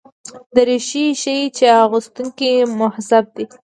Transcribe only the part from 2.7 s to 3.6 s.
مهذب دی.